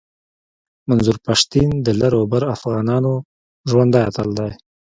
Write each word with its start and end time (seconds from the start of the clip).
منظور 0.89 1.17
پشتین 1.25 1.69
د 1.85 1.87
لر 1.99 2.13
او 2.19 2.23
بر 2.31 2.43
افغانانو 2.55 3.13
ژوندی 3.69 4.01
اتل 4.09 4.29
دی 4.37 4.51